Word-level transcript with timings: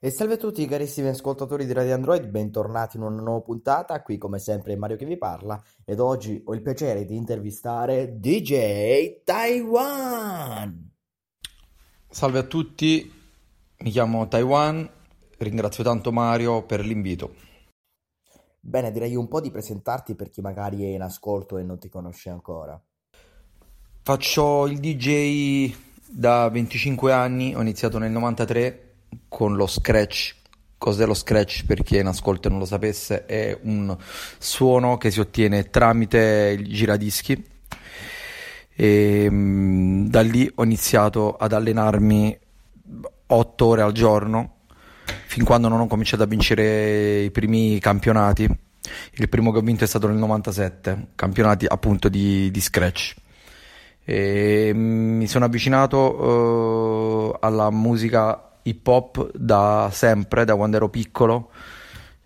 E 0.00 0.10
salve 0.10 0.34
a 0.34 0.36
tutti 0.36 0.64
carissimi 0.64 1.08
ascoltatori 1.08 1.66
di 1.66 1.72
Radio 1.72 1.92
Android, 1.92 2.24
bentornati 2.28 2.96
in 2.96 3.02
una 3.02 3.20
nuova 3.20 3.40
puntata, 3.40 4.00
qui 4.02 4.16
come 4.16 4.38
sempre 4.38 4.74
è 4.74 4.76
Mario 4.76 4.96
che 4.96 5.04
vi 5.04 5.18
parla 5.18 5.60
ed 5.84 5.98
oggi 5.98 6.40
ho 6.44 6.54
il 6.54 6.62
piacere 6.62 7.04
di 7.04 7.16
intervistare 7.16 8.16
DJ 8.16 9.24
Taiwan. 9.24 10.94
Salve 12.08 12.38
a 12.38 12.44
tutti, 12.44 13.12
mi 13.78 13.90
chiamo 13.90 14.28
Taiwan, 14.28 14.88
ringrazio 15.38 15.82
tanto 15.82 16.12
Mario 16.12 16.64
per 16.64 16.86
l'invito. 16.86 17.34
Bene, 18.60 18.92
direi 18.92 19.16
un 19.16 19.26
po' 19.26 19.40
di 19.40 19.50
presentarti 19.50 20.14
per 20.14 20.30
chi 20.30 20.40
magari 20.40 20.84
è 20.84 20.94
in 20.94 21.02
ascolto 21.02 21.58
e 21.58 21.64
non 21.64 21.80
ti 21.80 21.88
conosce 21.88 22.30
ancora. 22.30 22.80
Faccio 24.02 24.68
il 24.68 24.78
DJ 24.78 25.74
da 26.08 26.48
25 26.48 27.12
anni, 27.12 27.56
ho 27.56 27.60
iniziato 27.60 27.98
nel 27.98 28.12
93 28.12 28.87
con 29.28 29.56
lo 29.56 29.66
scratch. 29.66 30.36
Cos'è 30.78 31.06
lo 31.06 31.14
scratch 31.14 31.64
per 31.64 31.82
chi 31.82 31.96
è 31.96 32.00
in 32.00 32.06
ascolto 32.06 32.48
e 32.48 32.50
non 32.50 32.60
lo 32.60 32.66
sapesse? 32.66 33.26
È 33.26 33.58
un 33.62 33.96
suono 34.38 34.96
che 34.96 35.10
si 35.10 35.20
ottiene 35.20 35.70
tramite 35.70 36.56
il 36.58 36.72
giradischi. 36.72 37.44
E 38.74 39.26
mm, 39.28 40.06
da 40.06 40.20
lì 40.20 40.50
ho 40.54 40.62
iniziato 40.62 41.36
ad 41.36 41.52
allenarmi 41.52 42.38
8 43.26 43.66
ore 43.66 43.82
al 43.82 43.92
giorno 43.92 44.58
fin 45.26 45.44
quando 45.44 45.68
non 45.68 45.80
ho 45.80 45.86
cominciato 45.86 46.22
a 46.22 46.26
vincere 46.26 47.20
i 47.20 47.30
primi 47.30 47.78
campionati. 47.78 48.48
Il 49.12 49.28
primo 49.28 49.52
che 49.52 49.58
ho 49.58 49.62
vinto 49.62 49.84
è 49.84 49.86
stato 49.86 50.08
nel 50.08 50.16
97, 50.16 51.08
campionati 51.14 51.66
appunto 51.66 52.08
di, 52.08 52.50
di 52.50 52.60
scratch. 52.60 53.14
E 54.04 54.70
mm, 54.72 55.18
mi 55.18 55.26
sono 55.26 55.44
avvicinato 55.44 57.36
uh, 57.36 57.36
alla 57.40 57.70
musica 57.70 58.47
hip 58.68 58.86
hop 58.86 59.30
da 59.34 59.90
sempre, 59.92 60.44
da 60.44 60.54
quando 60.56 60.76
ero 60.76 60.88
piccolo, 60.88 61.50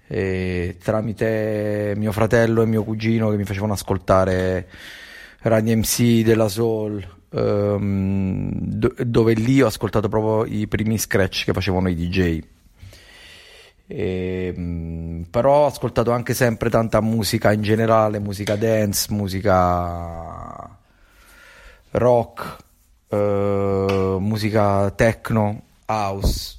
tramite 0.06 1.94
mio 1.96 2.12
fratello 2.12 2.62
e 2.62 2.66
mio 2.66 2.84
cugino 2.84 3.30
che 3.30 3.36
mi 3.36 3.44
facevano 3.44 3.72
ascoltare 3.72 4.68
Run 5.42 5.64
MC 5.64 6.22
della 6.22 6.48
Soul, 6.48 7.04
um, 7.30 8.50
dove 8.52 9.32
lì 9.34 9.60
ho 9.60 9.66
ascoltato 9.66 10.08
proprio 10.08 10.44
i 10.44 10.68
primi 10.68 10.98
scratch 10.98 11.44
che 11.44 11.52
facevano 11.52 11.88
i 11.88 11.94
DJ. 11.96 12.40
E, 13.88 14.54
um, 14.56 15.26
però 15.28 15.64
ho 15.64 15.66
ascoltato 15.66 16.12
anche 16.12 16.32
sempre 16.32 16.70
tanta 16.70 17.00
musica 17.00 17.52
in 17.52 17.62
generale, 17.62 18.20
musica 18.20 18.54
dance, 18.54 19.12
musica 19.12 20.78
rock, 21.90 22.56
uh, 23.08 24.18
musica 24.18 24.90
techno 24.92 25.62
house. 25.86 26.58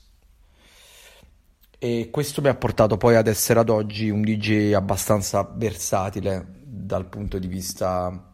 E 1.78 2.10
questo 2.12 2.42
mi 2.42 2.48
ha 2.48 2.56
portato 2.56 2.98
poi 2.98 3.16
ad 3.16 3.28
essere 3.28 3.60
ad 3.60 3.70
oggi 3.70 4.10
un 4.10 4.22
DJ 4.22 4.74
abbastanza 4.74 5.44
versatile 5.56 6.62
dal 6.64 7.08
punto 7.08 7.40
di 7.40 7.48
vista 7.48 8.34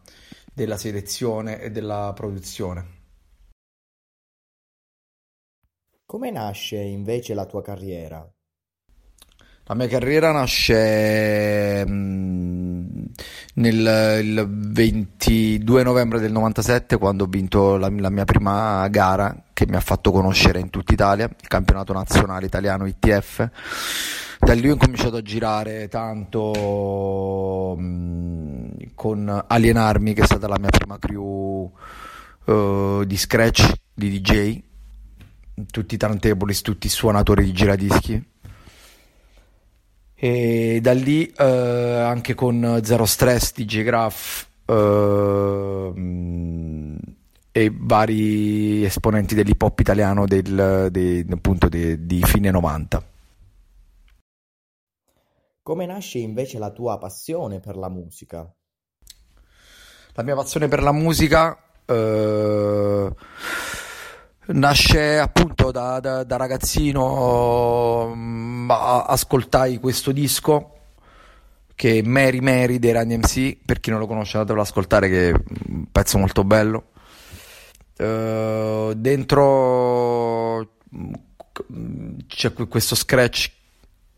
della 0.53 0.77
selezione 0.77 1.59
e 1.61 1.71
della 1.71 2.11
produzione. 2.13 2.97
Come 6.05 6.31
nasce 6.31 6.77
invece 6.77 7.33
la 7.33 7.45
tua 7.45 7.61
carriera? 7.61 8.27
La 9.65 9.75
mia 9.75 9.87
carriera 9.87 10.31
nasce 10.31 11.85
mm, 11.87 13.05
nel 13.53 14.47
22 14.49 15.83
novembre 15.83 16.19
del 16.19 16.31
97 16.31 16.97
quando 16.97 17.25
ho 17.25 17.27
vinto 17.27 17.77
la, 17.77 17.87
la, 17.89 18.09
mia 18.09 18.25
prima 18.25 18.87
gara 18.87 19.43
che 19.59 19.65
mi 19.67 19.75
ha 19.75 19.81
fatto 19.81 20.11
conoscere 20.11 20.61
in 20.61 20.69
tutta 20.69 20.93
Italia, 20.93 21.25
il 21.25 21.47
campionato 21.47 21.91
nazionale 21.91 22.45
italiano 22.45 22.85
ITF. 22.85 23.49
Da 24.39 24.53
lì 24.53 24.69
ho 24.69 24.77
cominciato 24.77 25.17
a 25.17 25.21
girare 25.21 25.89
tanto 25.89 27.75
mm, 27.77 28.69
con 28.95 29.43
Alienarmi 29.47 30.13
che 30.13 30.21
è 30.21 30.25
stata 30.25 30.47
la 30.47 30.57
mia 30.57 30.69
prima 30.69 30.97
crew 30.97 31.69
uh, 32.45 33.03
di 33.03 33.17
scratch, 33.17 33.69
di 33.93 34.21
DJ, 34.21 34.61
tutti 35.69 35.95
i 35.95 35.97
turntables, 35.97 36.61
tutti 36.61 36.87
i 36.87 36.89
suonatori 36.89 37.43
di 37.43 37.51
giradischi 37.51 38.27
e 40.15 40.79
da 40.81 40.93
lì 40.93 41.25
eh, 41.27 41.43
anche 41.43 42.33
con 42.33 42.79
Zero 42.83 43.05
Stress, 43.05 43.53
DJ 43.53 43.83
Graph 43.83 44.47
eh, 44.65 45.91
e 47.59 47.71
vari 47.75 48.85
esponenti 48.85 49.35
dell'hip 49.35 49.61
hop 49.61 49.79
italiano 49.79 50.25
del, 50.25 50.87
de, 50.89 51.25
appunto 51.29 51.67
de, 51.67 52.05
di 52.05 52.21
fine 52.23 52.51
90. 52.51 53.03
Come 55.61 55.85
nasce 55.85 56.19
invece 56.19 56.57
la 56.57 56.71
tua 56.71 56.97
passione 56.97 57.59
per 57.59 57.75
la 57.75 57.89
musica? 57.89 58.49
La 60.13 60.23
mia 60.23 60.35
passione 60.35 60.69
per 60.69 60.81
la 60.81 60.93
musica 60.93 61.61
eh, 61.85 63.13
nasce 64.45 65.19
appunto 65.19 65.71
da, 65.71 65.99
da, 65.99 66.23
da 66.23 66.37
ragazzino, 66.37 68.13
mm, 68.15 68.71
ascoltai 68.71 69.79
questo 69.79 70.13
disco 70.13 70.75
che 71.75 71.99
è 71.99 72.01
Mary 72.03 72.39
Mary 72.39 72.79
dei 72.79 72.93
Run 72.93 73.07
MC, 73.07 73.57
per 73.65 73.81
chi 73.81 73.89
non 73.89 73.99
lo 73.99 74.07
conosce 74.07 74.37
andatelo 74.37 74.61
ad 74.61 74.65
ascoltare 74.65 75.09
che 75.09 75.29
è 75.29 75.33
un 75.67 75.85
pezzo 75.91 76.17
molto 76.17 76.45
bello. 76.45 76.91
Uh, 77.99 78.93
dentro 78.93 80.77
c'è 82.27 82.53
questo 82.53 82.95
scratch 82.95 83.51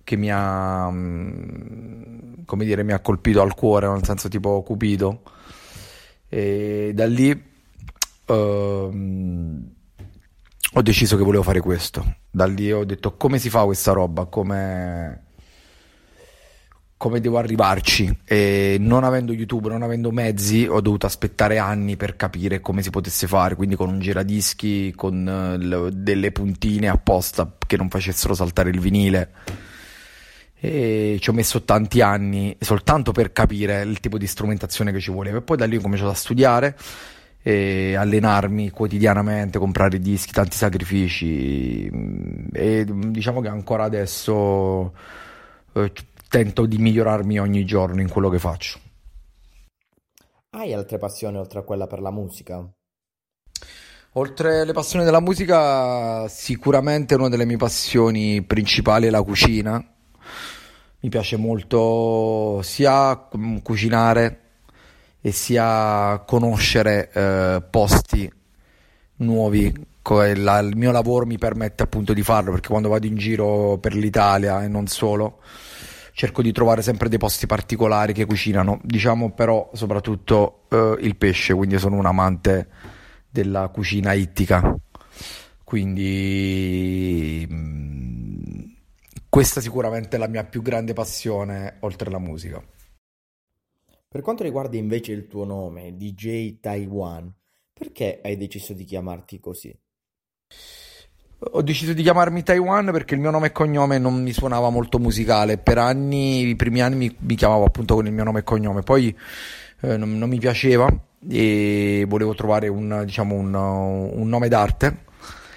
che 0.03 0.16
mi 0.16 0.30
ha 0.31 0.88
mm, 0.92 2.44
come 2.46 2.66
dire 2.66 2.84
mi 2.84 2.91
ha 2.91 3.00
colpito 3.00 3.41
al 3.41 3.56
cuore 3.56 3.88
nel 3.88 4.03
senso 4.03 4.30
tipo 4.30 4.62
cupido 4.62 5.24
e 6.30 6.91
da 6.94 7.08
lì 7.08 7.31
uh, 8.28 8.34
ho 10.74 10.81
deciso 10.81 11.18
che 11.18 11.24
volevo 11.24 11.44
fare 11.44 11.59
questo. 11.59 12.16
Da 12.30 12.46
lì 12.46 12.72
ho 12.72 12.86
detto 12.86 13.18
come 13.18 13.40
si 13.40 13.50
fa 13.50 13.66
questa 13.66 13.91
roba, 13.91 14.25
come, 14.25 15.25
come 17.02 17.20
devo 17.20 17.40
arrivarci. 17.40 18.16
E 18.24 18.78
non 18.80 19.04
avendo 19.04 19.34
YouTube, 19.34 19.70
non 19.70 19.82
avendo 19.82 20.12
mezzi, 20.12 20.68
ho 20.70 20.82
dovuto 20.82 21.08
aspettare 21.08 21.58
anni 21.58 21.96
per 21.98 22.16
capire 22.16 22.60
come 22.60 22.84
si 22.84 22.92
potesse 22.92 23.26
fare. 23.26 23.56
Quindi 23.56 23.76
con 23.76 23.90
un 23.90 24.00
giradischi, 24.00 24.94
con 24.96 25.58
uh, 25.58 25.90
delle 25.90 26.32
puntine 26.32 26.90
apposta 26.90 27.58
che 27.66 27.76
non 27.76 27.90
facessero 27.90 28.36
saltare 28.36 28.70
il 28.70 28.80
vinile. 28.80 29.32
E 30.60 31.18
ci 31.20 31.28
ho 31.32 31.34
messo 31.34 31.64
tanti 31.64 32.02
anni 32.02 32.56
soltanto 32.60 33.12
per 33.14 33.32
capire 33.32 33.82
il 33.82 34.00
tipo 34.00 34.20
di 34.20 34.28
strumentazione 34.28 34.92
che 34.92 35.00
ci 35.00 35.10
voleva. 35.10 35.40
E 35.40 35.42
poi 35.42 35.58
da 35.58 35.66
lì 35.66 35.78
ho 35.78 35.82
cominciato 35.82 36.12
a 36.12 36.14
studiare 36.14 36.78
e 37.42 37.96
allenarmi 37.96 38.70
quotidianamente, 38.70 39.58
comprare 39.58 39.98
dischi, 39.98 40.34
tanti 40.34 40.56
sacrifici 40.56 41.90
e 42.54 42.86
diciamo 42.86 43.42
che 43.42 43.48
ancora 43.48 43.86
adesso 43.86 44.94
eh, 45.74 45.92
tento 46.31 46.66
di 46.66 46.78
migliorarmi 46.78 47.42
ogni 47.42 47.66
giorno 47.66 48.00
in 48.00 48.08
quello 48.08 48.30
che 48.30 48.40
faccio. 48.40 48.80
Hai 50.52 50.74
altre 50.74 50.97
passioni 50.97 51.36
oltre 51.36 51.59
a 51.59 51.64
quella 51.64 51.88
per 51.88 52.00
la 52.00 52.09
musica? 52.09 52.66
Oltre 54.14 54.62
alle 54.62 54.72
passioni 54.72 55.03
della 55.03 55.20
musica, 55.20 56.30
sicuramente 56.30 57.16
una 57.16 57.28
delle 57.28 57.44
mie 57.44 57.58
passioni 57.58 58.41
principali 58.44 59.08
è 59.08 59.09
la 59.09 59.22
cucina. 59.24 59.86
Mi 61.02 61.09
piace 61.09 61.36
molto 61.36 62.62
sia 62.62 63.28
cucinare 63.62 64.40
e 65.20 65.31
sia 65.34 66.24
conoscere 66.25 67.12
eh, 67.12 67.64
posti 67.70 68.31
nuovi. 69.18 69.90
La, 70.03 70.59
il 70.59 70.78
mio 70.78 70.91
lavoro 70.91 71.25
mi 71.25 71.38
permette 71.38 71.84
appunto 71.84 72.14
di 72.14 72.24
farlo 72.24 72.52
perché 72.52 72.70
quando 72.70 72.88
vado 72.88 73.06
in 73.06 73.18
giro 73.18 73.78
per 73.80 73.94
l'Italia 73.96 74.64
e 74.64 74.67
non 74.70 74.88
solo 74.88 75.40
cerco 76.22 76.44
di 76.44 76.52
trovare 76.52 76.84
sempre 76.84 77.09
dei 77.09 77.18
posti 77.18 77.47
particolari 77.47 78.14
che 78.14 78.28
cucinano, 78.28 78.79
diciamo 78.84 79.32
però 79.32 79.72
soprattutto 79.73 80.66
eh, 80.70 80.97
il 81.00 81.16
pesce, 81.16 81.56
quindi 81.56 81.79
sono 81.79 81.96
un 81.96 82.06
amante 82.06 82.70
della 83.28 83.70
cucina 83.70 84.14
ittica. 84.14 84.78
Quindi 85.64 87.47
mm, 87.52 88.64
questa 89.29 89.62
sicuramente 89.62 90.18
è 90.18 90.20
la 90.20 90.28
mia 90.28 90.44
più 90.44 90.62
grande 90.62 90.94
passione 90.94 91.78
oltre 91.79 92.09
alla 92.09 92.20
musica. 92.20 92.64
Per 94.08 94.22
quanto 94.22 94.44
riguarda 94.44 94.78
invece 94.78 95.14
il 95.14 95.26
tuo 95.26 95.44
nome, 95.44 95.97
DJ 95.97 96.59
Taiwan, 96.59 97.34
perché 97.73 98.22
hai 98.23 98.38
deciso 98.38 98.73
di 98.73 98.84
chiamarti 98.84 99.40
così? 99.40 99.76
Ho 101.43 101.64
deciso 101.64 101.93
di 101.93 102.03
chiamarmi 102.03 102.43
Taiwan 102.43 102.91
perché 102.91 103.16
il 103.16 103.20
mio 103.20 103.32
nome 103.32 103.47
e 103.47 103.52
cognome 103.52 103.97
non 103.97 104.22
mi 104.22 104.32
suonava 104.32 104.70
molto 104.70 104.99
musicale. 104.99 105.58
Per 105.58 105.79
anni, 105.79 106.47
i 106.47 106.55
primi 106.55 106.84
anni 106.84 106.96
mi, 106.96 107.16
mi 107.17 107.34
chiamavo 107.34 107.66
appunto 107.66 107.96
con 107.96 108.05
il 108.05 108.14
mio 108.14 108.23
nome 108.23 108.41
e 108.41 108.43
cognome, 108.43 108.84
poi 108.84 109.17
eh, 109.79 109.97
non, 109.97 110.20
non, 110.20 110.29
mi 110.29 110.38
piaceva 110.38 110.88
e 111.28 112.05
volevo 112.08 112.35
trovare 112.35 112.67
un, 112.67 113.02
diciamo, 113.05 113.34
un, 113.34 113.55
un 113.55 114.29
nome 114.29 114.49
d'arte 114.49 114.97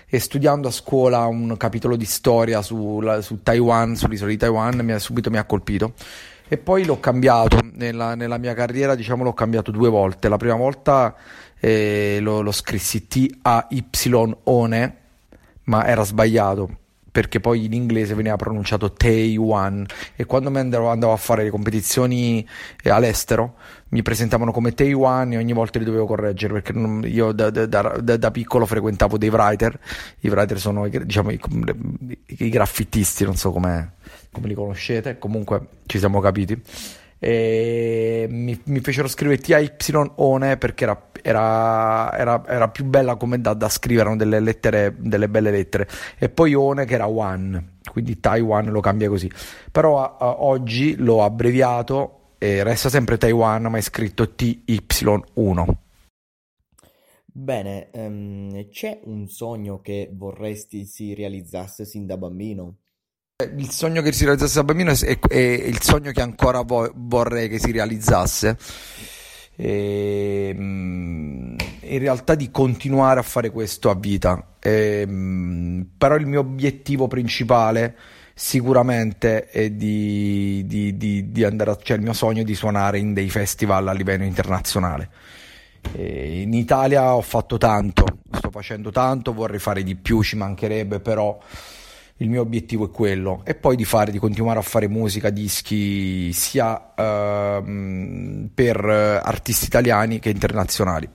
e 0.06 0.19
studiando 0.20 0.69
a 0.69 0.70
scuola 0.70 1.26
un 1.26 1.54
capitolo 1.58 1.96
di 1.96 2.06
storia 2.06 2.62
su, 2.62 3.02
su 3.20 3.42
Taiwan, 3.42 3.94
sull'isola 3.94 4.30
di 4.30 4.38
Taiwan, 4.38 4.78
mi 4.78 4.92
ha, 4.92 4.98
subito 4.98 5.28
mi 5.28 5.37
ha 5.37 5.44
colpito. 5.44 5.92
E 6.48 6.56
poi 6.56 6.87
l'ho 6.87 6.98
cambiato, 6.98 7.58
nella, 7.75 8.14
nella, 8.14 8.38
mia 8.38 8.54
carriera 8.54 8.94
diciamo 8.94 9.22
l'ho 9.22 9.34
cambiato 9.34 9.70
due 9.70 9.90
volte. 9.90 10.30
La 10.30 10.38
prima 10.38 10.56
volta 10.56 11.14
eh, 11.60 12.20
lo, 12.22 12.40
lo 12.40 12.52
scrissi 12.52 13.06
T-A-Y-O-N-E, 13.06 15.02
ma 15.64 15.87
era 15.87 16.02
sbagliato 16.02 16.78
perché 17.14 17.38
poi 17.38 17.66
in 17.66 17.72
inglese 17.72 18.12
veniva 18.14 18.34
pronunciato 18.34 18.93
Taiwan. 18.93 19.87
E 20.16 20.25
quando 20.25 20.50
andavo, 20.58 20.88
andavo 20.88 21.12
a 21.12 21.16
fare 21.16 21.44
le 21.44 21.50
competizioni 21.50 22.44
eh, 22.82 22.90
all'estero 22.90 23.55
mi 23.90 24.02
presentavano 24.02 24.50
come 24.50 24.75
Taiwan 24.75 25.32
e 25.32 25.37
ogni 25.37 25.52
volta 25.52 25.78
li 25.78 25.84
dovevo 25.84 26.06
correggere 26.06 26.55
perché 26.55 26.72
non, 26.72 27.05
io 27.06 27.31
da, 27.31 27.50
da, 27.50 27.66
da, 27.66 28.16
da, 28.16 28.31
piccolo 28.32 28.66
frequentavo 28.66 29.16
dei 29.16 29.28
writer, 29.28 29.78
i 30.22 30.28
writer 30.28 30.58
sono 30.58 30.88
diciamo, 30.88 31.31
i, 31.31 31.38
i, 32.26 32.49
graffittisti, 32.49 33.25
non 33.25 33.37
so 33.37 33.52
come 33.52 33.93
li 34.43 34.55
conoscete, 34.55 35.16
comunque 35.16 35.69
ci 35.87 36.00
siamo 36.00 36.19
capiti. 36.19 36.61
E 37.20 38.03
mi, 38.29 38.61
mi 38.65 38.81
fecero 38.81 39.09
scrivere 39.09 39.41
TAY-ONE 39.41 40.56
perché 40.56 40.85
era, 40.85 41.09
era, 41.23 42.17
era, 42.17 42.47
era, 42.47 42.69
più 42.69 42.85
bella 42.85 43.17
come 43.17 43.41
da, 43.41 43.55
da 43.55 43.69
scrivere, 43.69 44.03
erano 44.03 44.17
delle 44.17 44.41
lettere, 44.41 44.94
delle 44.99 45.29
belle 45.29 45.50
lettere, 45.50 45.88
e 46.19 46.29
poi 46.29 46.55
ONE 46.55 46.85
che 46.85 46.94
era 46.94 47.09
One, 47.09 47.79
quindi 47.91 48.21
Taiwan 48.21 48.67
lo 48.67 48.81
cambia 48.81 49.09
così. 49.09 49.31
Però 49.71 50.17
uh, 50.19 50.44
oggi 50.44 50.97
l'ho 50.97 51.23
abbreviato 51.23 52.37
e 52.38 52.62
resta 52.62 52.88
sempre 52.88 53.17
Taiwan, 53.17 53.62
ma 53.62 53.79
è 53.79 53.81
scritto 53.81 54.35
TY1. 54.37 55.75
Bene, 57.37 57.88
um, 57.94 58.69
c'è 58.69 59.00
un 59.05 59.26
sogno 59.29 59.81
che 59.81 60.09
vorresti 60.12 60.85
si 60.85 61.15
realizzasse 61.15 61.85
sin 61.85 62.06
da 62.06 62.17
bambino? 62.17 62.76
Il 63.36 63.69
sogno 63.69 64.00
che 64.00 64.12
si 64.12 64.22
realizzasse 64.22 64.54
da 64.54 64.62
bambino 64.62 64.92
è, 64.92 65.19
è 65.19 65.36
il 65.36 65.82
sogno 65.82 66.12
che 66.12 66.20
ancora 66.20 66.60
vo- 66.60 66.92
vorrei 66.94 67.48
che 67.48 67.58
si 67.58 67.72
realizzasse. 67.72 68.56
E, 69.56 70.54
mm, 70.56 71.56
in 71.81 71.98
realtà 71.98 72.36
di 72.36 72.52
continuare 72.52 73.19
a 73.19 73.25
fare 73.25 73.50
questo 73.50 73.90
a 73.90 73.96
vita. 73.96 74.54
E, 74.60 75.04
mm, 75.04 75.81
però 75.98 76.14
il 76.14 76.26
mio 76.28 76.38
obiettivo 76.38 77.08
principale 77.08 77.96
sicuramente 78.34 79.48
è 79.48 79.69
di, 79.70 80.62
di, 80.66 80.96
di, 80.96 81.32
di 81.32 81.42
andare 81.42 81.72
a, 81.72 81.78
cioè 81.82 81.96
il 81.96 82.04
mio 82.04 82.12
sogno 82.12 82.42
è 82.42 82.44
di 82.44 82.54
suonare 82.54 83.00
in 83.00 83.14
dei 83.14 83.30
festival 83.30 83.88
a 83.88 83.92
livello 83.92 84.22
internazionale. 84.22 85.10
E 85.90 86.40
in 86.42 86.54
Italia 86.54 87.16
ho 87.16 87.20
fatto 87.20 87.58
tanto, 87.58 88.20
sto 88.30 88.50
facendo 88.52 88.92
tanto, 88.92 89.32
vorrei 89.32 89.58
fare 89.58 89.82
di 89.82 89.96
più, 89.96 90.22
ci 90.22 90.37
mancherebbe, 90.37 91.00
però 91.00 91.37
il 92.19 92.28
mio 92.28 92.43
obiettivo 92.43 92.87
è 92.87 92.90
quello 92.90 93.43
e 93.44 93.55
poi 93.55 93.76
di 93.76 93.84
fare, 93.84 94.12
di 94.12 94.19
continuare 94.19 94.58
a 94.58 94.62
fare 94.62 94.88
musica, 94.88 95.31
dischi 95.31 96.32
sia 96.32 96.93
uh, 96.96 98.50
per 98.55 98.84
artisti 98.84 99.66
italiani 99.66 100.20
che 100.20 100.31
internazionali. 100.31 101.11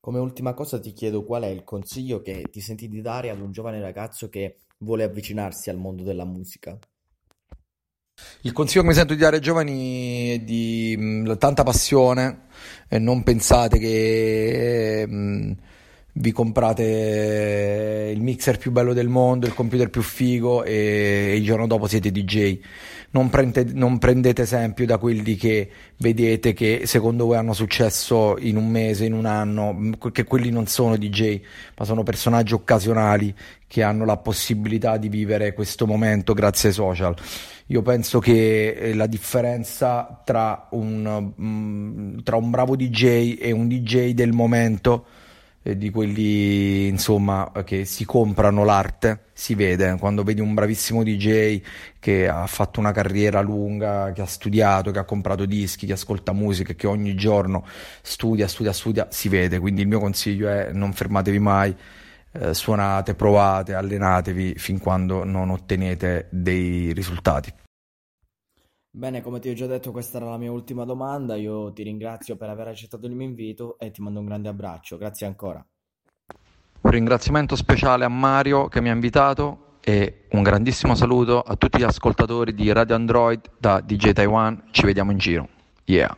Come 0.00 0.18
ultima 0.20 0.54
cosa 0.54 0.78
ti 0.78 0.92
chiedo 0.92 1.24
qual 1.24 1.42
è 1.42 1.48
il 1.48 1.64
consiglio 1.64 2.22
che 2.22 2.44
ti 2.50 2.60
senti 2.60 2.88
di 2.88 3.00
dare 3.00 3.28
ad 3.30 3.40
un 3.40 3.50
giovane 3.50 3.80
ragazzo 3.80 4.28
che 4.28 4.58
vuole 4.78 5.02
avvicinarsi 5.02 5.68
al 5.68 5.78
mondo 5.78 6.04
della 6.04 6.24
musica? 6.24 6.78
Il 8.42 8.52
consiglio 8.52 8.82
che 8.82 8.88
mi 8.88 8.94
sento 8.94 9.14
di 9.14 9.20
dare 9.20 9.36
ai 9.36 9.42
giovani 9.42 10.30
è 10.30 10.38
di 10.38 10.96
mh, 10.96 11.36
tanta 11.38 11.64
passione 11.64 12.46
e 12.88 12.98
non 12.98 13.22
pensate 13.24 13.78
che 13.78 15.04
mh, 15.06 15.52
vi 16.18 16.32
comprate 16.32 18.12
il 18.14 18.20
mixer 18.22 18.58
più 18.58 18.70
bello 18.70 18.92
del 18.92 19.08
mondo, 19.08 19.46
il 19.46 19.54
computer 19.54 19.90
più 19.90 20.02
figo 20.02 20.64
e, 20.64 21.34
il 21.36 21.44
giorno 21.44 21.66
dopo 21.66 21.86
siete 21.86 22.10
DJ. 22.10 22.58
Non, 23.10 23.28
prende, 23.30 23.66
non, 23.72 23.98
prendete 23.98 24.42
esempio 24.42 24.84
da 24.84 24.98
quelli 24.98 25.36
che 25.36 25.70
vedete 25.98 26.52
che 26.52 26.82
secondo 26.84 27.26
voi 27.26 27.36
hanno 27.36 27.52
successo 27.52 28.36
in 28.38 28.56
un 28.56 28.68
mese, 28.68 29.04
in 29.04 29.12
un 29.12 29.26
anno, 29.26 29.92
che 30.12 30.24
quelli 30.24 30.50
non 30.50 30.66
sono 30.66 30.96
DJ, 30.96 31.40
ma 31.76 31.84
sono 31.84 32.02
personaggi 32.02 32.54
occasionali 32.54 33.34
che 33.66 33.82
hanno 33.82 34.04
la 34.04 34.16
possibilità 34.16 34.96
di 34.96 35.08
vivere 35.08 35.52
questo 35.52 35.86
momento 35.86 36.34
grazie 36.34 36.70
ai 36.70 36.74
social. 36.74 37.14
Io 37.66 37.82
penso 37.82 38.20
che 38.20 38.68
eh, 38.70 38.94
la 38.94 39.06
differenza 39.06 40.22
tra 40.24 40.68
un, 40.70 41.32
mm, 41.40 42.18
tra 42.22 42.36
un 42.36 42.50
bravo 42.50 42.76
DJ 42.76 43.36
e 43.40 43.50
un 43.50 43.68
DJ 43.68 44.12
del 44.12 44.32
momento 44.32 45.06
di 45.74 45.90
quelli 45.90 46.86
insomma 46.86 47.50
che 47.64 47.84
si 47.84 48.04
comprano 48.04 48.64
l'arte 48.64 49.24
si 49.32 49.54
vede. 49.54 49.96
Quando 49.98 50.22
vedi 50.22 50.40
un 50.40 50.54
bravissimo 50.54 51.02
DJ 51.02 51.60
che 51.98 52.28
ha 52.28 52.46
fatto 52.46 52.78
una 52.78 52.92
carriera 52.92 53.40
lunga 53.40 54.12
che 54.12 54.22
ha 54.22 54.26
studiato 54.26 54.90
che 54.90 54.98
ha 54.98 55.04
comprato 55.04 55.44
dischi 55.44 55.86
che 55.86 55.94
ascolta 55.94 56.32
musica 56.32 56.74
che 56.74 56.86
ogni 56.86 57.14
giorno 57.14 57.64
studia 58.02 58.46
studia 58.46 58.72
studia 58.72 59.08
si 59.10 59.28
vede. 59.28 59.58
Quindi 59.58 59.82
il 59.82 59.88
mio 59.88 59.98
consiglio 59.98 60.48
è 60.48 60.70
non 60.72 60.92
fermatevi 60.92 61.38
mai 61.38 61.74
eh, 62.32 62.54
suonate 62.54 63.14
provate 63.14 63.74
allenatevi 63.74 64.54
fin 64.56 64.78
quando 64.78 65.24
non 65.24 65.50
ottenete 65.50 66.28
dei 66.30 66.92
risultati 66.92 67.52
Bene, 68.96 69.20
come 69.20 69.40
ti 69.40 69.50
ho 69.50 69.52
già 69.52 69.66
detto, 69.66 69.90
questa 69.90 70.16
era 70.16 70.30
la 70.30 70.38
mia 70.38 70.50
ultima 70.50 70.86
domanda. 70.86 71.36
Io 71.36 71.70
ti 71.70 71.82
ringrazio 71.82 72.34
per 72.36 72.48
aver 72.48 72.68
accettato 72.68 73.04
il 73.04 73.14
mio 73.14 73.26
invito 73.26 73.78
e 73.78 73.90
ti 73.90 74.00
mando 74.00 74.20
un 74.20 74.24
grande 74.24 74.48
abbraccio. 74.48 74.96
Grazie 74.96 75.26
ancora. 75.26 75.62
Un 76.80 76.90
ringraziamento 76.90 77.56
speciale 77.56 78.06
a 78.06 78.08
Mario 78.08 78.68
che 78.68 78.80
mi 78.80 78.88
ha 78.88 78.94
invitato 78.94 79.80
e 79.80 80.28
un 80.30 80.42
grandissimo 80.42 80.94
saluto 80.94 81.42
a 81.42 81.56
tutti 81.56 81.76
gli 81.76 81.82
ascoltatori 81.82 82.54
di 82.54 82.72
Radio 82.72 82.94
Android 82.94 83.42
da 83.58 83.82
DJ 83.82 84.12
Taiwan. 84.12 84.68
Ci 84.70 84.86
vediamo 84.86 85.10
in 85.10 85.18
giro. 85.18 85.46
Yeah. 85.84 86.16